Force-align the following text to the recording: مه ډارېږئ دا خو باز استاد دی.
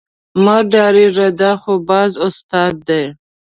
مه 0.43 0.55
ډارېږئ 0.71 1.29
دا 1.41 1.51
خو 1.61 1.73
باز 1.89 2.11
استاد 2.27 2.73
دی. 2.87 3.03